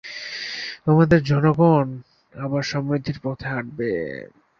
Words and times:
আমাদের 0.87 1.19
জনগণ 1.23 1.87
আবার 2.33 2.63
সমৃদ্ধির 2.63 3.17
পথে 3.23 3.45
হাঁটবে! 3.47 3.91